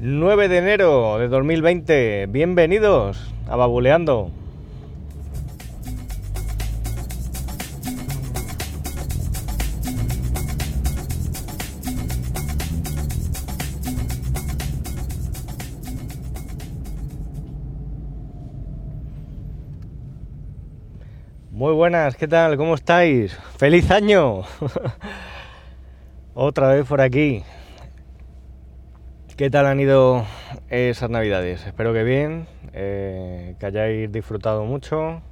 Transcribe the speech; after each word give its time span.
9 0.00 0.46
de 0.46 0.58
enero 0.58 1.18
de 1.18 1.26
2020. 1.26 2.26
Bienvenidos 2.26 3.34
a 3.48 3.56
Babuleando. 3.56 4.30
Muy 21.50 21.72
buenas, 21.72 22.14
¿qué 22.14 22.28
tal? 22.28 22.56
¿Cómo 22.56 22.76
estáis? 22.76 23.36
¡Feliz 23.56 23.90
año! 23.90 24.42
Otra 26.34 26.68
vez 26.68 26.86
por 26.86 27.00
aquí. 27.00 27.42
¿Qué 29.38 29.50
tal 29.50 29.66
han 29.66 29.78
ido 29.78 30.24
esas 30.68 31.10
navidades? 31.10 31.64
Espero 31.64 31.92
que 31.92 32.02
bien, 32.02 32.48
eh, 32.72 33.54
que 33.60 33.66
hayáis 33.66 34.10
disfrutado 34.10 34.64
mucho 34.64 35.22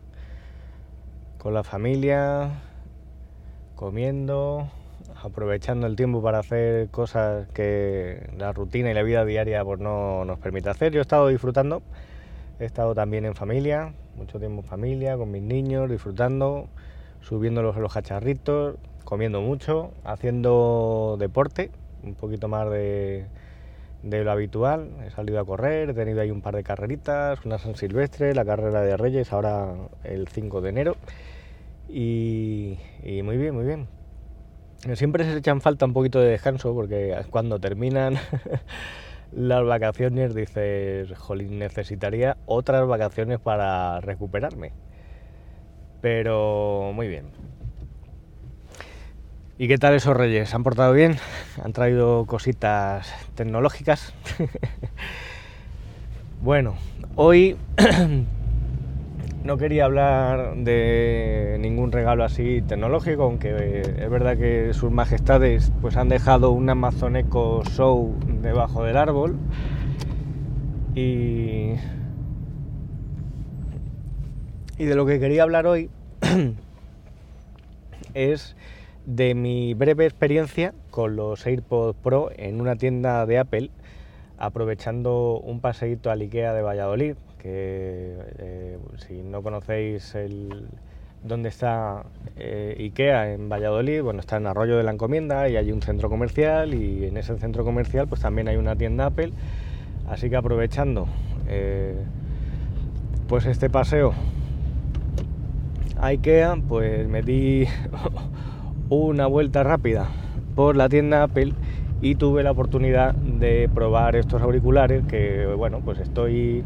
con 1.39 1.55
la 1.55 1.65
familia, 1.65 2.51
comiendo, 3.75 4.71
aprovechando 5.21 5.89
el 5.89 5.97
tiempo 5.97 6.23
para 6.23 6.39
hacer 6.39 6.89
cosas 6.91 7.49
que 7.49 8.31
la 8.39 8.53
rutina 8.53 8.93
y 8.93 8.95
la 8.95 9.03
vida 9.03 9.25
diaria 9.25 9.65
pues, 9.65 9.81
no 9.81 10.25
nos 10.25 10.39
permite 10.39 10.71
hacer. 10.71 10.93
Yo 10.93 11.01
he 11.01 11.03
estado 11.03 11.27
disfrutando, 11.27 11.83
he 12.61 12.65
estado 12.65 12.95
también 12.95 13.25
en 13.25 13.35
familia, 13.35 13.93
mucho 14.15 14.39
tiempo 14.39 14.61
en 14.61 14.69
familia, 14.69 15.17
con 15.17 15.33
mis 15.33 15.43
niños, 15.43 15.91
disfrutando, 15.91 16.69
subiéndolos 17.23 17.75
en 17.75 17.83
los 17.83 17.93
cacharritos, 17.93 18.77
comiendo 19.03 19.41
mucho, 19.41 19.91
haciendo 20.05 21.17
deporte, 21.19 21.73
un 22.05 22.15
poquito 22.15 22.47
más 22.47 22.71
de, 22.71 23.27
lo 24.07 24.31
habitual. 24.31 24.91
He 25.07 25.11
salido 25.11 25.41
a 25.41 25.45
correr, 25.45 25.91
he 25.91 25.95
tenido 25.95 26.21
ahí 26.21 26.31
un 26.31 26.43
par 26.43 26.57
de 26.57 26.63
carreritas, 26.63 27.45
una 27.45 27.59
San 27.59 27.77
Silvestre, 27.77 28.35
la 28.35 28.45
carrera 28.45 28.83
de 28.83 28.97
Reyes, 28.97 29.33
ahora 29.33 29.75
el 30.05 30.29
5 30.29 30.61
de 30.61 30.69
enero. 30.69 30.97
Y, 31.89 32.79
y 33.03 33.23
muy 33.23 33.37
bien, 33.37 33.55
muy 33.55 33.65
bien. 33.65 33.89
Siempre 34.95 35.25
se 35.25 35.39
echan 35.39 35.61
falta 35.61 35.87
un 35.87 35.93
poquito 35.93 36.21
de 36.21 36.31
descanso 36.31 36.75
porque 36.75 37.17
cuando 37.31 37.59
terminan 37.59 38.17
las 39.33 39.65
vacaciones 39.65 40.35
dices, 40.35 41.13
jolín, 41.19 41.59
necesitaría 41.59 42.37
otras 42.47 42.87
vacaciones 42.87 43.41
para 43.41 44.01
recuperarme. 44.01 44.73
Pero 46.01 46.93
muy 46.95 47.09
bien. 47.09 47.27
¿Y 49.59 49.69
qué 49.69 49.79
tal 49.79 49.95
esos 49.95 50.15
reyes? 50.15 50.51
¿Se 50.51 50.57
han 50.57 50.63
portado 50.63 50.93
bien? 50.93 51.17
¿Han 51.65 51.73
traído 51.73 52.27
cositas 52.27 53.11
tecnológicas? 53.37 54.13
bueno, 56.43 56.75
hoy 57.15 57.57
no 59.45 59.57
quería 59.57 59.87
hablar 59.87 60.57
de 60.57 61.57
ningún 61.59 61.91
regalo 61.91 62.23
así 62.23 62.61
tecnológico, 62.69 63.23
aunque 63.23 63.81
es 63.81 64.11
verdad 64.11 64.37
que 64.37 64.75
sus 64.75 64.91
majestades 64.91 65.73
pues 65.81 65.97
han 65.97 66.11
dejado 66.11 66.51
un 66.51 66.69
Amazon 66.69 67.17
Echo 67.17 67.63
Show 67.65 68.15
debajo 68.43 68.85
del 68.85 68.99
árbol 68.99 69.37
y 70.95 71.77
y 74.77 74.85
de 74.85 74.95
lo 74.95 75.07
que 75.07 75.19
quería 75.19 75.45
hablar 75.45 75.67
hoy 75.67 75.89
es 78.13 78.55
de 79.07 79.35
mi 79.37 79.73
breve 79.75 80.05
experiencia 80.05 80.75
con 80.91 81.17
los 81.17 81.47
AirPods 81.47 81.97
Pro 82.03 82.31
en 82.37 82.61
una 82.61 82.77
tienda 82.77 83.25
de 83.25 83.39
Apple, 83.39 83.71
aprovechando 84.37 85.39
un 85.39 85.61
paseíto 85.61 86.11
al 86.11 86.21
IKEA 86.21 86.53
de 86.53 86.63
Valladolid, 86.63 87.15
que 87.39 88.17
eh, 88.39 88.79
si 89.07 89.23
no 89.23 89.43
conocéis 89.43 90.15
el, 90.17 90.67
dónde 91.23 91.49
está 91.49 92.05
eh, 92.37 92.77
IKEA 92.79 93.33
en 93.33 93.49
Valladolid, 93.49 94.03
bueno, 94.03 94.21
está 94.21 94.37
en 94.37 94.49
Arroyo 94.49 94.77
de 94.77 94.83
la 94.83 94.91
Encomienda 94.91 95.49
y 95.49 95.57
hay 95.57 95.71
un 95.71 95.83
centro 95.83 96.11
comercial 96.11 96.75
y 96.75 97.07
en 97.07 97.17
ese 97.17 97.39
centro 97.39 97.65
comercial 97.65 98.09
pues 98.09 98.21
también 98.21 98.49
hay 98.49 98.57
una 98.57 98.75
tienda 98.75 99.07
Apple, 99.07 99.33
así 100.09 100.29
que 100.29 100.37
aprovechando 100.37 101.07
eh, 101.49 101.95
pues 103.29 103.47
este 103.47 103.71
paseo 103.71 104.15
a 105.99 106.09
IKEA, 106.09 106.57
pues 106.69 107.09
me 107.09 107.23
di 107.23 107.67
una 108.89 109.27
vuelta 109.27 109.63
rápida 109.63 110.09
por 110.55 110.77
la 110.77 110.89
tienda 110.89 111.23
Apple 111.23 111.53
y 112.01 112.15
tuve 112.15 112.43
la 112.43 112.53
oportunidad 112.53 113.15
de 113.15 113.69
probar 113.73 114.17
estos 114.17 114.43
auriculares 114.43 115.05
que 115.07 115.47
bueno 115.57 115.81
pues 115.85 115.99
estoy 115.99 116.63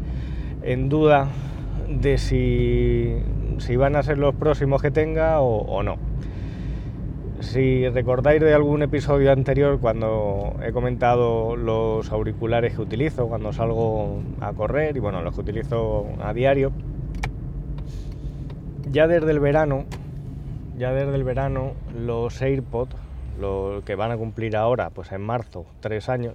en 0.63 0.89
duda 0.89 1.29
de 1.89 2.17
si, 2.17 3.15
si 3.57 3.75
van 3.75 3.95
a 3.95 4.03
ser 4.03 4.17
los 4.17 4.35
próximos 4.35 4.81
que 4.81 4.91
tenga 4.91 5.41
o, 5.41 5.83
no. 5.83 5.97
Si 7.39 7.87
recordáis 7.89 8.39
de 8.39 8.53
algún 8.53 8.83
episodio 8.83 9.31
anterior 9.31 9.79
cuando 9.79 10.55
he 10.63 10.71
comentado 10.71 11.55
los 11.55 12.11
auriculares 12.11 12.75
que 12.75 12.81
utilizo 12.81 13.27
cuando 13.27 13.51
salgo 13.51 14.21
a 14.39 14.53
correr 14.53 14.95
y 14.95 14.99
bueno 14.99 15.21
los 15.23 15.33
que 15.33 15.41
utilizo 15.41 16.05
a 16.23 16.33
diario, 16.33 16.71
ya 18.91 19.07
desde 19.07 19.31
el 19.31 19.39
verano 19.39 19.85
ya 20.81 20.93
desde 20.93 21.13
el 21.13 21.23
verano 21.23 21.73
los 21.95 22.41
AirPods, 22.41 22.95
los 23.39 23.83
que 23.83 23.93
van 23.93 24.09
a 24.09 24.17
cumplir 24.17 24.57
ahora, 24.57 24.89
pues 24.89 25.11
en 25.11 25.21
marzo, 25.21 25.67
tres 25.79 26.09
años, 26.09 26.33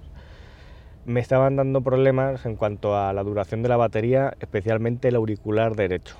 me 1.05 1.19
estaban 1.19 1.57
dando 1.57 1.81
problemas 1.81 2.45
en 2.45 2.55
cuanto 2.55 2.97
a 2.97 3.11
la 3.11 3.23
duración 3.23 3.61
de 3.61 3.67
la 3.67 3.75
batería, 3.75 4.35
especialmente 4.39 5.09
el 5.09 5.15
auricular 5.15 5.75
derecho. 5.75 6.15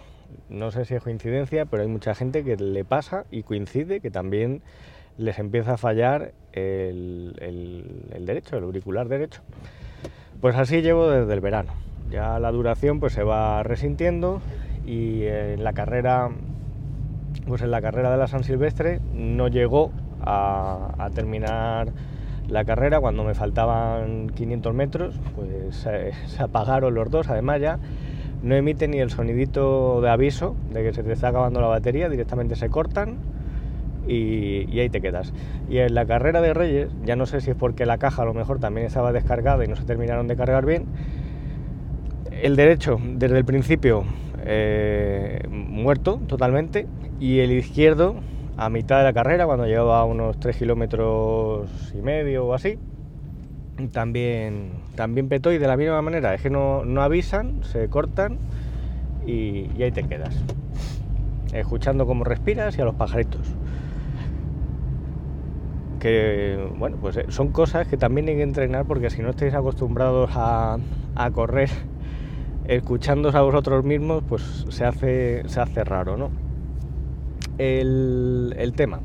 No 0.50 0.72
sé 0.72 0.84
si 0.84 0.94
es 0.94 1.02
coincidencia, 1.02 1.68
pero 1.68 1.84
hay 1.84 1.88
mucha 1.88 2.14
gente 2.16 2.44
que 2.44 2.58
le 2.58 2.84
pasa 2.84 3.24
y 3.32 3.44
coincide 3.44 4.02
que 4.02 4.12
también 4.12 4.62
les 5.18 5.40
empieza 5.40 5.76
a 5.76 5.78
fallar 5.78 6.34
el, 6.52 7.34
el 7.40 8.26
derecho, 8.26 8.58
el 8.58 8.66
auricular 8.66 9.08
derecho. 9.08 9.40
Pues 10.42 10.58
así 10.58 10.82
llevo 10.82 11.10
desde 11.10 11.34
el 11.34 11.40
verano. 11.40 11.72
Ya 12.12 12.40
la 12.40 12.52
duración 12.52 13.00
pues 13.00 13.14
se 13.14 13.24
va 13.24 13.64
resintiendo 13.64 14.42
y 14.86 15.24
en 15.24 15.64
la 15.64 15.72
carrera 15.72 16.30
pues 17.46 17.62
en 17.62 17.72
la 17.72 17.82
carrera 17.82 18.12
de 18.12 18.18
la 18.18 18.28
San 18.28 18.44
Silvestre 18.44 19.00
no 19.14 19.48
llegó 19.48 19.92
a, 20.22 21.10
terminar 21.14 21.90
la 22.48 22.66
carrera 22.66 23.00
cuando 23.00 23.24
me 23.24 23.34
faltaban 23.34 24.30
500 24.30 24.74
metros, 24.74 25.20
pues 25.36 25.76
se 26.28 26.44
apagaron 26.44 26.94
los 26.94 27.10
dos, 27.10 27.30
además 27.30 27.62
ya 27.62 27.80
no 28.44 28.56
emite 28.56 28.88
ni 28.88 29.00
el 29.00 29.10
sonidito 29.10 30.02
de 30.02 30.10
aviso 30.10 30.56
de 30.72 30.84
que 30.84 30.94
se 30.94 31.04
te 31.04 31.12
está 31.12 31.30
acabando 31.30 31.60
la 31.62 31.68
batería, 31.68 32.10
directamente 32.10 32.56
se 32.56 32.70
cortan 32.70 33.18
y, 34.08 34.66
y, 34.74 34.80
ahí 34.80 34.90
te 34.90 35.02
quedas. 35.02 35.34
Y 35.70 35.80
en 35.80 35.94
la 35.94 36.06
carrera 36.06 36.40
de 36.42 36.54
Reyes, 36.54 36.90
ya 37.04 37.16
no 37.16 37.26
sé 37.26 37.42
si 37.42 37.52
es 37.52 37.58
porque 37.58 37.86
la 37.86 37.98
caja 37.98 38.22
a 38.22 38.26
lo 38.26 38.34
mejor 38.34 38.60
también 38.60 38.88
estaba 38.88 39.12
descargada 39.12 39.66
y 39.66 39.68
no 39.68 39.76
se 39.76 39.84
terminaron 39.84 40.28
de 40.28 40.38
cargar 40.38 40.66
bien, 40.66 40.86
el 42.42 42.56
derecho 42.56 43.00
desde 43.04 43.38
el 43.38 43.46
principio 43.46 44.04
eh, 44.50 45.42
muerto 45.50 46.22
totalmente 46.26 46.88
y 47.20 47.40
el 47.40 47.52
izquierdo 47.52 48.16
a 48.56 48.70
mitad 48.70 49.00
de 49.00 49.04
la 49.04 49.12
carrera 49.12 49.46
cuando 49.46 49.66
llevaba 49.66 50.06
unos 50.06 50.38
3 50.40 50.56
kilómetros 50.56 51.70
y 51.94 51.98
medio 51.98 52.46
o 52.48 52.54
así 52.54 52.80
también 53.92 54.72
también 54.96 55.28
petó 55.28 55.52
y 55.52 55.58
de 55.58 55.68
la 55.68 55.76
misma 55.76 56.02
manera 56.02 56.34
es 56.34 56.42
que 56.42 56.50
no, 56.50 56.82
avisan 57.02 57.62
se 57.64 57.90
cortan 57.90 58.40
y, 59.26 59.84
ahí 59.84 59.92
te 59.92 60.04
quedas 60.04 60.34
escuchando 61.52 62.08
cómo 62.08 62.24
respiras 62.24 62.78
y 62.78 62.82
a 62.82 62.86
los 62.86 62.96
pajaritos. 62.96 63.42
Que 66.00 66.70
bueno 66.78 66.98
pues 67.02 67.18
eh, 67.18 67.26
son 67.28 67.52
cosas 67.52 67.86
que 67.88 67.98
también 67.98 68.30
hay 68.30 68.38
que 68.38 68.44
entrenar 68.44 68.86
porque 68.86 69.10
si 69.10 69.22
no 69.22 69.32
estáis 69.32 69.54
acostumbrados 69.54 70.30
a, 70.36 70.78
a 71.16 71.32
correr 71.32 71.70
escuchándoos 72.68 73.34
a 73.34 73.42
vosotros 73.42 73.84
mismos, 73.86 74.24
pues 74.28 74.66
se 74.70 74.86
hace, 74.86 75.48
se 75.48 75.62
hace 75.62 75.84
raro, 75.84 76.18
¿no? 76.18 76.32
El, 77.58 78.74
tema. 78.76 79.00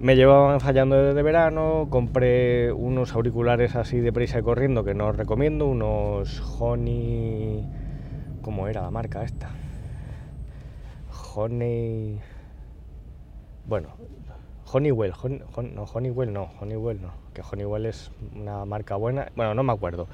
Me 0.00 0.16
llevaban 0.16 0.60
fallando 0.60 0.96
desde 0.96 1.22
verano, 1.22 1.86
compré 1.88 2.72
unos 2.72 3.14
auriculares 3.14 3.74
así 3.76 4.00
de 4.00 4.12
prisa 4.12 4.40
y 4.40 4.42
corriendo 4.42 4.84
que 4.84 4.94
no 4.94 5.06
os 5.06 5.16
recomiendo, 5.16 5.66
unos 5.66 6.42
Honey... 6.58 7.64
¿Cómo 8.42 8.68
era 8.68 8.82
la 8.82 8.90
marca 8.90 9.22
esta? 9.22 9.48
Honey... 11.34 12.20
Bueno, 13.66 13.88
Honeywell, 14.70 15.14
no, 15.72 15.84
Honeywell 15.84 16.32
no, 16.32 16.50
Honeywell 16.60 17.00
no, 17.00 17.12
que 17.32 17.40
Honeywell 17.40 17.86
es 17.86 18.10
una 18.34 18.66
marca 18.66 18.96
buena, 18.96 19.28
bueno, 19.34 19.54
no 19.54 19.62
me 19.62 19.72
acuerdo 19.72 20.06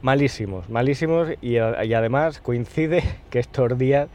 malísimos, 0.00 0.68
malísimos 0.68 1.28
y, 1.40 1.58
además 1.58 2.40
coincide 2.40 3.02
que 3.30 3.38
estos 3.38 3.76
días 3.78 4.08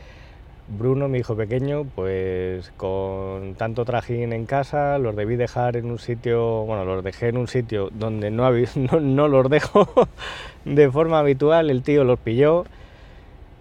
Bruno, 0.66 1.10
mi 1.10 1.20
hijo 1.20 1.36
pequeño, 1.36 1.84
pues 1.94 2.72
con 2.78 3.56
tanto 3.56 3.84
trajín 3.84 4.32
en 4.32 4.46
casa, 4.46 4.98
los 4.98 5.14
debí 5.14 5.36
dejar 5.36 5.76
en 5.76 5.92
un 5.92 6.00
sitio, 6.00 6.64
bueno, 6.64 6.86
los 6.86 7.04
dejé 7.04 7.28
en 7.28 7.38
un 7.38 7.50
sitio 7.50 7.90
donde 7.92 8.32
no, 8.32 8.50
los 9.28 9.50
dejo 9.50 9.88
de 10.66 10.90
forma 10.90 11.20
habitual, 11.20 11.70
el 11.70 11.84
tío 11.84 12.06
los 12.06 12.18
pilló, 12.20 12.64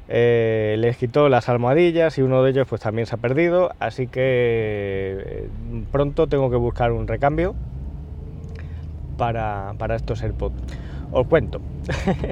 eh, 0.07 0.77
les 0.79 0.97
quitó 0.97 1.29
las 1.29 1.49
almohadillas 1.49 2.19
y 2.19 2.23
uno 2.23 2.43
de 2.45 2.51
ellos 2.51 2.69
pues 2.69 2.81
también 2.81 3.07
se 3.07 3.17
ha 3.17 3.19
perdido, 3.19 3.73
así 3.81 4.07
que 4.07 5.19
eh, 5.27 5.49
pronto 5.91 6.29
tengo 6.29 6.51
que 6.51 6.57
buscar 6.57 6.93
un 6.93 7.09
recambio 7.09 7.57
para, 9.17 9.75
para 9.77 9.97
estos 9.97 10.23
AirPods. 10.23 10.55
Os 11.13 11.27
cuento, 11.27 11.61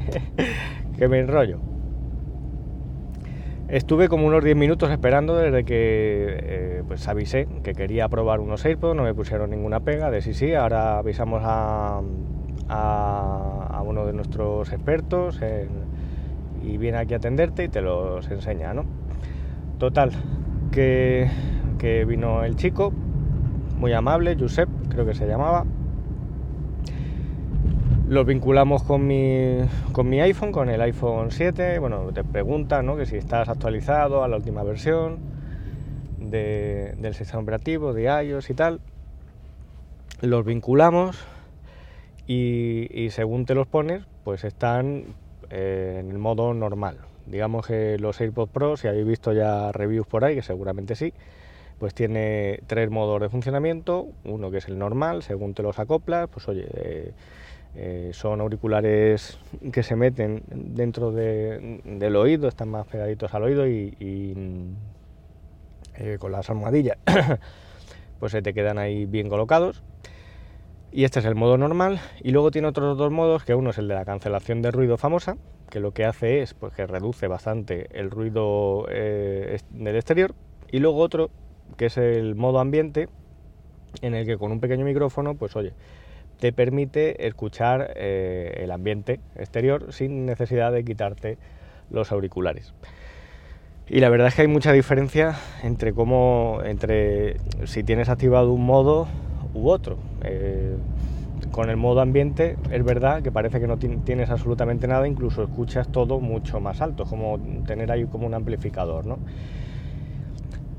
que 0.98 1.06
me 1.06 1.18
enrollo. 1.18 1.58
Estuve 3.68 4.08
como 4.08 4.26
unos 4.26 4.42
10 4.42 4.56
minutos 4.56 4.90
esperando 4.90 5.36
desde 5.36 5.64
que 5.64 6.38
eh, 6.42 6.82
pues 6.88 7.06
avisé 7.06 7.46
que 7.62 7.74
quería 7.74 8.08
probar 8.08 8.40
unos 8.40 8.64
AirPods, 8.64 8.96
no 8.96 9.04
me 9.04 9.14
pusieron 9.14 9.50
ninguna 9.50 9.80
pega 9.80 10.10
de 10.10 10.22
sí, 10.22 10.34
sí, 10.34 10.54
ahora 10.54 10.98
avisamos 10.98 11.42
a, 11.44 12.00
a, 12.68 13.82
uno 13.84 14.06
de 14.06 14.12
nuestros 14.12 14.72
expertos 14.72 15.38
y 16.62 16.78
viene 16.78 16.98
aquí 16.98 17.14
a 17.14 17.18
atenderte 17.18 17.64
y 17.64 17.68
te 17.68 17.80
los 17.80 18.28
enseña, 18.30 18.72
¿no? 18.72 18.86
Total, 19.78 20.10
que, 20.72 21.28
que 21.78 22.04
vino 22.06 22.44
el 22.44 22.56
chico, 22.56 22.92
muy 23.78 23.92
amable, 23.92 24.36
Josep, 24.38 24.68
creo 24.88 25.06
que 25.06 25.14
se 25.14 25.26
llamaba, 25.26 25.64
los 28.10 28.26
vinculamos 28.26 28.82
con 28.82 29.06
mi, 29.06 29.60
con 29.92 30.08
mi 30.08 30.20
iPhone, 30.20 30.50
con 30.50 30.68
el 30.68 30.80
iPhone 30.80 31.30
7. 31.30 31.78
Bueno, 31.78 32.10
te 32.12 32.24
preguntan 32.24 32.84
¿no? 32.84 32.96
que 32.96 33.06
si 33.06 33.16
estás 33.16 33.48
actualizado 33.48 34.24
a 34.24 34.28
la 34.28 34.36
última 34.36 34.64
versión 34.64 35.20
del 36.18 37.14
sistema 37.14 37.40
operativo, 37.40 37.92
de 37.92 38.06
iOS 38.24 38.50
y 38.50 38.54
tal. 38.54 38.80
Los 40.22 40.44
vinculamos 40.44 41.24
y, 42.26 43.08
según 43.10 43.46
te 43.46 43.54
los 43.54 43.68
pones, 43.68 44.02
pues 44.24 44.42
están 44.42 45.04
eh, 45.48 45.98
en 46.00 46.10
el 46.10 46.18
modo 46.18 46.52
normal. 46.52 46.96
Digamos 47.26 47.64
que 47.64 47.96
los 48.00 48.20
AirPods 48.20 48.50
Pro, 48.50 48.76
si 48.76 48.88
habéis 48.88 49.06
visto 49.06 49.32
ya 49.32 49.70
reviews 49.70 50.08
por 50.08 50.24
ahí, 50.24 50.34
que 50.34 50.42
seguramente 50.42 50.96
sí, 50.96 51.14
pues 51.78 51.94
tiene 51.94 52.58
tres 52.66 52.90
modos 52.90 53.20
de 53.20 53.28
funcionamiento. 53.28 54.08
Uno 54.24 54.50
que 54.50 54.58
es 54.58 54.66
el 54.66 54.80
normal, 54.80 55.22
según 55.22 55.54
te 55.54 55.62
los 55.62 55.78
acoplas, 55.78 56.28
pues 56.28 56.48
oye... 56.48 56.66
Eh, 56.74 57.12
eh, 57.76 58.10
son 58.12 58.40
auriculares 58.40 59.38
que 59.72 59.82
se 59.82 59.94
meten 59.94 60.42
dentro 60.48 61.12
del 61.12 62.16
oído, 62.16 62.48
están 62.48 62.68
más 62.68 62.86
pegaditos 62.86 63.32
al 63.34 63.44
oído 63.44 63.68
y, 63.68 64.36
eh, 65.94 66.16
con 66.18 66.32
las 66.32 66.48
almohadillas 66.50 66.96
pues 68.18 68.32
se 68.32 68.42
te 68.42 68.54
quedan 68.54 68.78
ahí 68.78 69.06
bien 69.06 69.28
colocados. 69.28 69.82
Y 70.92 71.04
este 71.04 71.20
es 71.20 71.24
el 71.24 71.36
modo 71.36 71.56
normal. 71.56 72.00
Y 72.22 72.32
luego 72.32 72.50
tiene 72.50 72.66
otros 72.66 72.98
dos 72.98 73.12
modos, 73.12 73.44
que 73.44 73.54
uno 73.54 73.70
es 73.70 73.78
el 73.78 73.86
de 73.86 73.94
la 73.94 74.04
cancelación 74.04 74.60
de 74.60 74.72
ruido 74.72 74.98
famosa, 74.98 75.36
que 75.70 75.78
lo 75.78 75.92
que 75.92 76.04
hace 76.04 76.42
es 76.42 76.52
pues, 76.52 76.74
que 76.74 76.86
reduce 76.86 77.28
bastante 77.28 77.86
el 77.98 78.10
ruido 78.10 78.86
eh, 78.90 79.58
del 79.70 79.96
exterior. 79.96 80.34
Y 80.72 80.80
luego 80.80 80.98
otro, 80.98 81.30
que 81.76 81.86
es 81.86 81.96
el 81.96 82.34
modo 82.34 82.58
ambiente, 82.58 83.08
en 84.02 84.14
el 84.14 84.26
que 84.26 84.36
con 84.36 84.50
un 84.50 84.60
pequeño 84.60 84.84
micrófono, 84.84 85.36
pues 85.36 85.54
oye, 85.54 85.72
te 86.40 86.52
permite 86.52 87.26
escuchar 87.26 87.92
eh, 87.96 88.60
el 88.62 88.70
ambiente 88.70 89.20
exterior 89.36 89.92
sin 89.92 90.26
necesidad 90.26 90.72
de 90.72 90.84
quitarte 90.84 91.38
los 91.90 92.10
auriculares. 92.12 92.72
Y 93.88 94.00
la 94.00 94.08
verdad 94.08 94.28
es 94.28 94.34
que 94.34 94.42
hay 94.42 94.48
mucha 94.48 94.72
diferencia 94.72 95.36
entre 95.62 95.92
cómo, 95.92 96.60
entre 96.64 97.36
si 97.64 97.82
tienes 97.82 98.08
activado 98.08 98.52
un 98.52 98.64
modo 98.64 99.08
u 99.52 99.68
otro. 99.68 99.98
Eh, 100.22 100.76
con 101.50 101.68
el 101.70 101.76
modo 101.76 102.00
ambiente 102.00 102.56
es 102.70 102.84
verdad 102.84 103.22
que 103.22 103.32
parece 103.32 103.60
que 103.60 103.66
no 103.66 103.76
tienes 103.78 104.30
absolutamente 104.30 104.86
nada, 104.86 105.08
incluso 105.08 105.42
escuchas 105.42 105.88
todo 105.88 106.20
mucho 106.20 106.60
más 106.60 106.80
alto, 106.80 107.04
como 107.04 107.38
tener 107.66 107.90
ahí 107.90 108.04
como 108.04 108.26
un 108.26 108.34
amplificador, 108.34 109.06
¿no? 109.06 109.18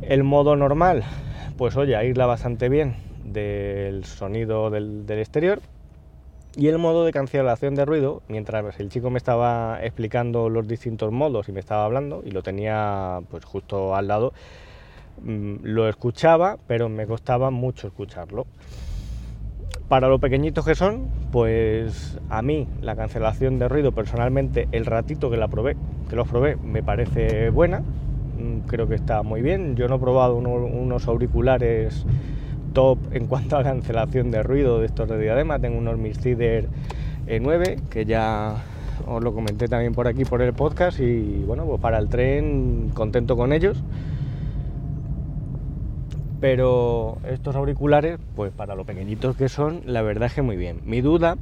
El 0.02 0.24
modo 0.24 0.56
normal, 0.56 1.04
pues 1.58 1.76
oye, 1.76 1.96
aísla 1.96 2.26
bastante 2.26 2.70
bien, 2.70 2.96
del 3.24 4.06
sonido 4.06 4.70
del, 4.70 5.06
exterior 5.10 5.60
y 6.56 6.68
el 6.68 6.78
modo 6.78 7.06
de 7.06 7.12
cancelación 7.12 7.76
de 7.76 7.86
ruido, 7.86 8.22
mientras 8.28 8.80
el 8.80 8.90
chico 8.90 9.10
me 9.10 9.18
estaba 9.18 9.80
explicando 9.82 10.50
los 10.50 10.68
distintos 10.68 11.12
modos 11.12 11.48
y 11.48 11.54
me 11.54 11.62
estaba 11.62 11.86
hablando 11.86 12.24
y 12.26 12.32
lo 12.32 12.44
tenía 12.44 13.22
pues 13.30 13.46
justo 13.46 13.96
al 13.96 14.08
lado, 14.08 14.34
mm, 15.24 15.56
lo 15.64 15.88
escuchaba, 15.88 16.58
pero 16.68 16.90
me 16.90 17.08
costaba 17.08 17.52
mucho 17.52 17.88
escucharlo. 17.88 18.46
Para 19.88 20.08
lo 20.08 20.20
pequeñitos 20.20 20.66
que 20.66 20.76
son, 20.76 21.08
pues 21.32 22.18
a 22.30 22.42
mí 22.42 22.68
la 22.82 22.96
cancelación 22.96 23.60
de 23.60 23.68
ruido 23.68 23.92
personalmente 23.92 24.68
el 24.72 24.86
ratito 24.86 25.30
que 25.30 25.38
la 25.38 25.48
probé, 25.48 25.76
que 26.10 26.16
los 26.16 26.28
probé, 26.28 26.58
me 26.58 26.84
parece 26.84 27.50
buena, 27.50 27.80
mm, 27.80 28.68
creo 28.68 28.88
que 28.88 28.96
está 28.96 29.24
muy 29.24 29.42
bien. 29.42 29.76
Yo 29.76 29.88
no 29.88 29.96
he 29.96 30.00
probado 30.00 30.36
unos 30.36 31.08
auriculares 31.08 32.06
top 32.74 32.98
en 33.12 33.28
cuanto 33.28 33.58
a 33.58 33.64
cancelación 33.64 34.32
de 34.32 34.44
ruido 34.44 34.80
de 34.80 34.86
estos 34.88 35.10
de 35.10 35.20
diadema. 35.20 35.60
Tengo 35.60 35.78
unos 35.78 35.98
Mircider 35.98 36.70
E9 37.28 37.82
que 37.90 38.06
ya 38.06 38.56
os 39.08 39.24
lo 39.24 39.34
comenté 39.34 39.68
también 39.68 39.94
por 39.94 40.08
aquí 40.08 40.26
por 40.26 40.42
el 40.42 40.54
podcast 40.54 41.00
y 41.00 41.44
bueno, 41.46 41.66
pues 41.66 41.82
para 41.82 41.98
el 41.98 42.10
tren 42.10 42.92
contento 42.94 43.36
con 43.36 43.54
ellos. 43.54 43.84
Pero 46.40 47.18
estos 47.30 47.56
auriculares, 47.56 48.18
pues 48.36 48.52
para 48.52 48.76
lo 48.76 48.84
pequeñitos 48.84 49.36
que 49.36 49.48
son, 49.48 49.82
la 49.86 50.02
verdad 50.02 50.28
es 50.28 50.34
que 50.34 50.42
muy 50.42 50.58
bien. 50.58 50.80
Mi 50.86 51.02
duda 51.02 51.38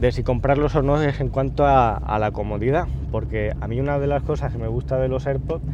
de 0.00 0.12
si 0.12 0.22
comprarlos 0.22 0.74
o 0.74 0.82
no 0.82 1.00
es 1.00 1.20
en 1.20 1.28
cuanto 1.28 1.64
a, 1.64 1.96
a 1.96 2.18
la 2.18 2.30
comodidad, 2.32 2.86
porque 3.10 3.54
a 3.60 3.68
mí 3.68 3.80
una 3.80 3.98
de 3.98 4.06
las 4.06 4.22
cosas 4.22 4.52
que 4.52 4.58
me 4.58 4.68
gusta 4.68 4.98
de 4.98 5.08
los 5.08 5.26
AirPods 5.26 5.64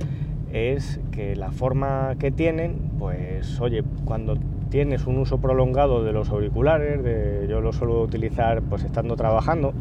es 0.52 1.00
que 1.10 1.36
la 1.36 1.50
forma 1.50 2.14
que 2.18 2.30
tienen, 2.30 2.76
pues 2.98 3.60
oye, 3.60 3.82
cuando 4.04 4.36
tienes 4.70 5.06
un 5.06 5.18
uso 5.18 5.38
prolongado 5.38 6.02
de 6.04 6.12
los 6.12 6.30
auriculares, 6.30 7.02
de, 7.02 7.46
yo 7.48 7.60
los 7.60 7.76
suelo 7.76 8.00
utilizar 8.00 8.62
pues 8.62 8.84
estando 8.84 9.16
trabajando, 9.16 9.74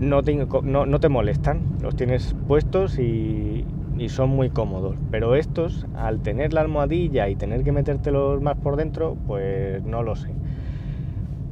no 0.00 0.22
te, 0.22 0.34
no, 0.34 1.00
te 1.00 1.08
molestan, 1.08 1.60
los 1.80 1.94
tienes 1.94 2.34
puestos 2.48 2.98
y, 2.98 3.64
son 4.08 4.28
muy 4.28 4.50
cómodos. 4.50 4.96
Pero 5.10 5.34
estos, 5.34 5.86
al 5.96 6.20
tener 6.20 6.52
la 6.52 6.60
almohadilla 6.60 7.28
y 7.30 7.36
tener 7.36 7.64
que 7.64 7.72
metértelos 7.72 8.42
más 8.42 8.58
por 8.58 8.76
dentro, 8.76 9.16
pues 9.26 9.82
no 9.82 10.02
lo 10.02 10.14
sé. 10.14 10.28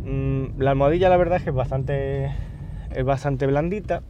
Mm, 0.05 0.61
la 0.61 0.73
almohadilla 0.73 1.09
la 1.09 1.17
verdad 1.17 1.37
es 1.39 1.45
que 1.45 1.51
es 1.51 1.57
bastante, 1.57 2.31
es 2.95 3.05
bastante 3.05 3.47
blandita, 3.47 4.03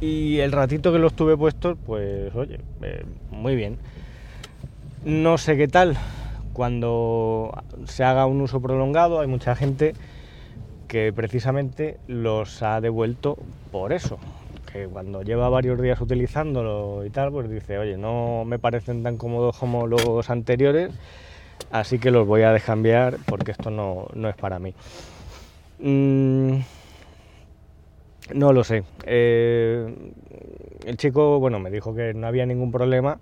y 0.00 0.38
el 0.38 0.52
ratito 0.52 0.90
que 0.92 0.98
los 0.98 1.12
tuve 1.12 1.36
puestos, 1.36 1.76
pues 1.84 2.34
oye, 2.34 2.60
eh, 2.80 3.04
muy 3.30 3.56
bien. 3.56 3.76
No 5.04 5.36
sé 5.36 5.58
qué 5.58 5.68
tal 5.68 5.98
cuando 6.52 7.52
se 7.86 8.04
haga 8.04 8.26
un 8.26 8.40
uso 8.40 8.60
prolongado, 8.60 9.20
hay 9.20 9.26
mucha 9.26 9.54
gente 9.54 9.94
que 10.88 11.12
precisamente 11.12 11.98
los 12.08 12.62
ha 12.62 12.80
devuelto 12.80 13.38
por 13.70 13.92
eso. 13.92 14.18
Que 14.72 14.86
cuando 14.86 15.22
lleva 15.22 15.48
varios 15.48 15.80
días 15.80 16.00
utilizándolo 16.00 17.04
y 17.04 17.10
tal, 17.10 17.30
pues 17.30 17.48
dice, 17.48 17.78
oye, 17.78 17.96
no 17.96 18.44
me 18.44 18.58
parecen 18.58 19.02
tan 19.02 19.16
cómodos 19.16 19.56
como 19.56 19.86
los 19.86 20.30
anteriores, 20.30 20.92
así 21.70 21.98
que 21.98 22.10
los 22.10 22.26
voy 22.26 22.42
a 22.42 22.52
descambiar 22.52 23.18
porque 23.26 23.52
esto 23.52 23.70
no, 23.70 24.08
es 24.28 24.36
para 24.36 24.58
mí. 24.58 24.74
Mm, 25.78 26.58
no 28.34 28.52
lo 28.52 28.64
sé. 28.64 28.82
Eh, 29.04 29.94
el 30.84 30.96
chico, 30.96 31.38
bueno, 31.38 31.60
me 31.60 31.70
dijo 31.70 31.94
que 31.94 32.14
no 32.14 32.26
había 32.26 32.46
ningún 32.46 32.72
problema, 32.72 33.18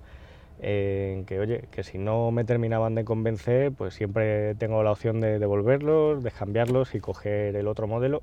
en 0.61 1.25
que, 1.25 1.38
oye, 1.38 1.65
que 1.71 1.83
si 1.83 1.99
no 1.99 2.31
me 2.31 2.45
terminaban 2.45 2.95
de 2.95 3.05
convencer, 3.05 3.73
pues 3.73 3.95
siempre 3.95 4.55
tengo 4.57 4.83
la 4.83 4.93
opción 4.93 5.21
de 5.21 5.38
devolverlos, 5.38 6.23
de 6.23 6.31
cambiarlos 6.31 6.95
y 6.95 7.00
coger 7.00 7.57
el 7.57 7.69
otro 7.69 7.87
modelo. 7.87 8.23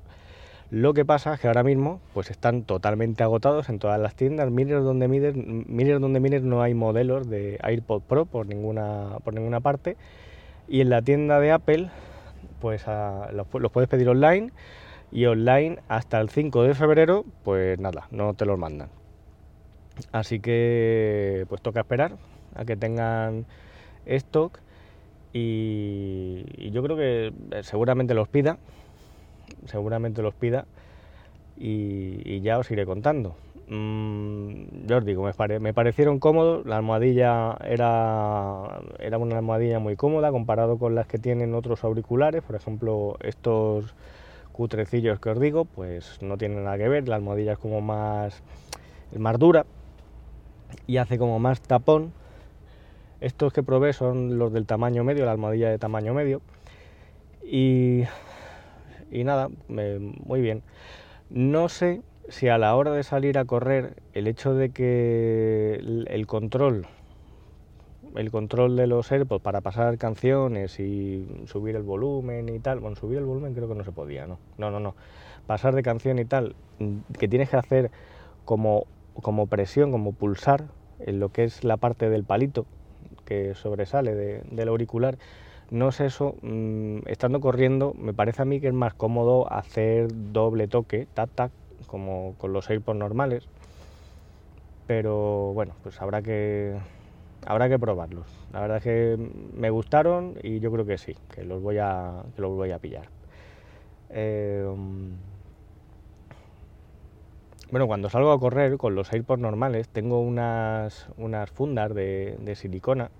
Lo 0.70 0.94
que 0.94 1.04
pasa 1.04 1.34
es 1.34 1.40
que 1.40 1.46
ahora 1.46 1.62
mismo 1.62 2.00
pues 2.12 2.30
están 2.30 2.64
totalmente 2.64 3.22
agotados 3.22 3.68
en 3.68 3.78
todas 3.78 4.00
las 4.00 4.16
tiendas. 4.16 4.50
Mires 4.50 4.82
donde 4.82 5.06
mires, 5.06 5.36
mires 5.36 6.00
donde 6.00 6.18
mires 6.18 6.42
no 6.42 6.60
hay 6.60 6.74
modelos 6.74 7.30
de 7.30 7.58
AirPod 7.62 8.02
Pro 8.02 8.26
por 8.26 8.46
ninguna, 8.46 9.18
por 9.24 9.32
ninguna 9.32 9.60
parte. 9.60 9.96
Y 10.68 10.80
en 10.80 10.90
la 10.90 11.02
tienda 11.02 11.38
de 11.38 11.52
Apple 11.52 11.90
pues 12.60 12.84
los, 13.32 13.46
los 13.52 13.72
puedes 13.72 13.88
pedir 13.88 14.08
online 14.08 14.50
y 15.12 15.26
online 15.26 15.78
hasta 15.88 16.20
el 16.20 16.30
5 16.30 16.64
de 16.64 16.74
febrero, 16.74 17.24
pues 17.44 17.78
nada, 17.78 18.08
no 18.10 18.34
te 18.34 18.44
los 18.44 18.58
mandan. 18.58 18.88
Así 20.12 20.40
que 20.40 21.46
pues 21.48 21.62
toca 21.62 21.80
esperar 21.80 22.16
a 22.54 22.64
que 22.64 22.76
tengan 22.76 23.46
stock 24.06 24.58
y, 25.32 26.70
yo 26.70 26.82
creo 26.82 26.96
que 26.96 27.32
eh, 27.50 27.62
seguramente 27.62 28.14
los 28.14 28.28
pida, 28.28 28.58
seguramente 29.66 30.22
los 30.22 30.34
pida 30.34 30.66
y, 31.56 32.40
ya 32.40 32.58
os 32.58 32.70
iré 32.70 32.86
contando. 32.86 33.36
mm, 33.68 34.86
yo 34.86 34.98
os 34.98 35.04
digo, 35.04 35.28
me, 35.60 35.74
parecieron 35.74 36.18
cómodos, 36.20 36.64
la 36.66 36.76
almohadilla 36.76 37.56
era, 37.64 38.80
era 38.98 39.18
una 39.18 39.36
almohadilla 39.36 39.78
muy 39.78 39.96
cómoda 39.96 40.30
comparado 40.30 40.78
con 40.78 40.94
las 40.94 41.06
que 41.06 41.18
tienen 41.18 41.54
otros 41.54 41.84
auriculares, 41.84 42.42
por 42.42 42.56
ejemplo 42.56 43.16
estos 43.20 43.94
cutrecillos 44.52 45.20
que 45.20 45.30
os 45.30 45.40
digo, 45.40 45.64
pues 45.66 46.22
no 46.22 46.38
tienen 46.38 46.64
nada 46.64 46.78
que 46.78 46.88
ver, 46.88 47.08
la 47.08 47.16
almohadilla 47.16 47.52
es 47.52 47.58
como 47.58 47.80
más, 47.80 48.42
más 49.18 49.38
dura 49.38 49.66
y 50.86 50.98
hace 50.98 51.18
como 51.18 51.38
más 51.38 51.60
tapón. 51.60 52.12
Estos 53.20 53.52
que 53.52 53.62
probé 53.62 53.92
son 53.92 54.38
los 54.38 54.52
del 54.52 54.66
tamaño 54.66 55.04
medio, 55.04 55.24
la 55.24 55.32
almohadilla 55.32 55.70
de 55.70 55.78
tamaño 55.78 56.12
medio. 56.14 56.42
Y, 57.42 58.04
y 59.10 59.24
nada, 59.24 59.48
muy 59.68 60.40
bien. 60.40 60.62
No 61.30 61.68
sé 61.68 62.02
si 62.28 62.48
a 62.48 62.58
la 62.58 62.74
hora 62.74 62.92
de 62.92 63.02
salir 63.02 63.38
a 63.38 63.44
correr 63.44 63.94
el 64.12 64.26
hecho 64.26 64.54
de 64.54 64.70
que 64.70 65.74
el, 66.08 66.26
control 66.26 66.86
el 68.16 68.30
control 68.30 68.76
de 68.76 68.86
los 68.86 69.10
AirPods 69.12 69.42
para 69.42 69.60
pasar 69.60 69.98
canciones 69.98 70.80
y 70.80 71.26
subir 71.46 71.76
el 71.76 71.82
volumen 71.82 72.48
y 72.48 72.58
tal, 72.58 72.80
bueno, 72.80 72.96
subir 72.96 73.18
el 73.18 73.24
volumen 73.24 73.54
creo 73.54 73.68
que 73.68 73.74
no 73.74 73.84
se 73.84 73.92
podía, 73.92 74.26
¿no? 74.26 74.38
No, 74.56 74.70
no, 74.70 74.80
no. 74.80 74.94
Pasar 75.46 75.74
de 75.74 75.82
canción 75.82 76.18
y 76.18 76.24
tal, 76.24 76.56
que 77.18 77.28
tienes 77.28 77.50
que 77.50 77.56
hacer 77.56 77.90
como, 78.44 78.86
como 79.22 79.46
presión, 79.46 79.90
como 79.90 80.12
pulsar 80.12 80.64
en 80.98 81.20
lo 81.20 81.30
que 81.30 81.44
es 81.44 81.64
la 81.64 81.76
parte 81.76 82.08
del 82.08 82.24
palito 82.24 82.66
que 83.24 83.54
sobresale 83.54 84.14
del 84.14 84.68
auricular, 84.68 85.18
no 85.70 85.88
es 85.88 86.00
eso, 86.00 86.36
mm, 86.42 86.98
estando 87.06 87.40
corriendo, 87.40 87.92
me 87.98 88.14
parece 88.14 88.42
a 88.42 88.44
mí 88.44 88.60
que 88.60 88.68
es 88.68 88.74
más 88.74 88.94
cómodo 88.94 89.52
hacer 89.52 90.08
doble 90.32 90.68
toque, 90.68 91.06
tac, 91.12 91.30
tac, 91.34 91.52
como 91.86 92.34
con 92.38 92.52
los 92.52 92.70
AirPods 92.70 92.98
normales. 92.98 93.48
Pero 94.86 95.52
bueno, 95.52 95.74
pues 95.82 96.00
habrá 96.00 96.22
que, 96.22 96.76
habrá 97.46 97.68
que 97.68 97.78
probarlos. 97.78 98.26
La 98.52 98.60
verdad 98.60 98.76
es 98.76 98.84
que 98.84 99.16
me 99.54 99.70
gustaron 99.70 100.34
y 100.42 100.60
yo 100.60 100.70
creo 100.70 100.86
que 100.86 100.98
sí, 100.98 101.16
que 101.34 101.44
los 101.44 101.60
voy 101.60 101.78
a, 101.78 102.22
que 102.36 102.42
los 102.42 102.52
voy 102.52 102.70
a 102.70 102.78
pillar. 102.78 103.08
Eh, 104.10 104.64
bueno, 107.70 107.86
cuando 107.86 108.08
salgo 108.08 108.32
a 108.32 108.38
correr 108.38 108.76
con 108.76 108.94
los 108.94 109.12
AirPods 109.12 109.40
normales, 109.40 109.88
tengo 109.88 110.20
unas, 110.20 111.08
unas 111.16 111.50
fundas 111.50 111.94
de, 111.94 112.36
de 112.40 112.54
silicona 112.54 113.10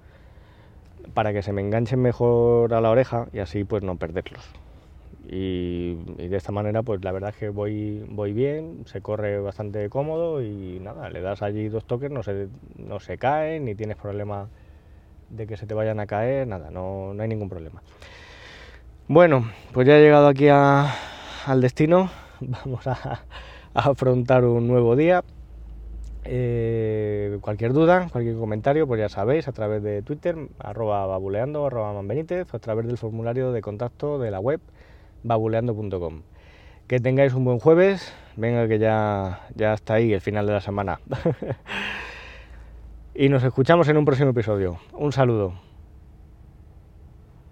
para 1.14 1.32
que 1.32 1.42
se 1.42 1.52
me 1.52 1.60
enganchen 1.60 2.00
mejor 2.00 2.74
a 2.74 2.80
la 2.80 2.90
oreja 2.90 3.26
y 3.32 3.38
así 3.38 3.64
pues 3.64 3.82
no 3.82 3.96
perderlos. 3.96 4.44
Y, 5.28 5.94
de 6.16 6.36
esta 6.36 6.52
manera 6.52 6.82
pues 6.82 7.02
la 7.02 7.10
verdad 7.10 7.30
es 7.30 7.36
que 7.36 7.48
voy, 7.48 8.04
voy 8.08 8.32
bien, 8.32 8.84
se 8.86 9.00
corre 9.00 9.40
bastante 9.40 9.88
cómodo 9.88 10.42
y 10.42 10.78
nada, 10.80 11.10
le 11.10 11.20
das 11.20 11.42
allí 11.42 11.68
dos 11.68 11.84
toques, 11.84 12.10
no 12.10 12.22
se, 12.22 12.48
no 12.76 13.00
se 13.00 13.18
caen, 13.18 13.64
ni 13.64 13.74
tienes 13.74 13.96
problema 13.96 14.48
de 15.30 15.46
que 15.46 15.56
se 15.56 15.66
te 15.66 15.74
vayan 15.74 15.98
a 15.98 16.06
caer, 16.06 16.46
nada, 16.46 16.70
no, 16.70 17.12
no 17.12 17.22
hay 17.22 17.28
ningún 17.28 17.48
problema. 17.48 17.82
Bueno, 19.08 19.50
pues 19.72 19.86
ya 19.86 19.96
he 19.96 20.02
llegado 20.02 20.28
aquí 20.28 20.48
al 20.48 21.60
destino, 21.60 22.10
vamos 22.40 22.86
a, 22.86 23.24
afrontar 23.76 24.44
un 24.44 24.66
nuevo 24.66 24.96
día. 24.96 25.22
Eh, 26.24 27.38
cualquier 27.40 27.72
duda, 27.72 28.08
cualquier 28.10 28.36
comentario, 28.36 28.86
pues 28.86 28.98
ya 28.98 29.08
sabéis, 29.08 29.46
a 29.46 29.52
través 29.52 29.82
de 29.82 30.02
Twitter, 30.02 30.36
arroba 30.58 31.06
babuleando, 31.06 31.66
arroba 31.66 31.92
manbenítez, 31.92 32.52
o 32.52 32.56
a 32.56 32.60
través 32.60 32.86
del 32.86 32.98
formulario 32.98 33.52
de 33.52 33.60
contacto 33.60 34.18
de 34.18 34.30
la 34.30 34.40
web 34.40 34.60
babuleando.com. 35.22 36.22
Que 36.88 37.00
tengáis 37.00 37.34
un 37.34 37.44
buen 37.44 37.58
jueves, 37.58 38.12
venga 38.36 38.66
que 38.66 38.78
ya, 38.78 39.46
ya 39.54 39.74
está 39.74 39.94
ahí 39.94 40.12
el 40.12 40.20
final 40.20 40.46
de 40.46 40.52
la 40.54 40.60
semana. 40.60 41.00
y 43.14 43.28
nos 43.28 43.44
escuchamos 43.44 43.88
en 43.88 43.98
un 43.98 44.04
próximo 44.04 44.30
episodio. 44.30 44.78
Un 44.94 45.12
saludo. 45.12 45.54